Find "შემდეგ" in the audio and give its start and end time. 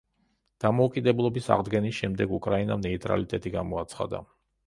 1.99-2.33